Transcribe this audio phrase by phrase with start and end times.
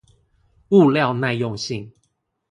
[0.71, 1.93] 料件耐用性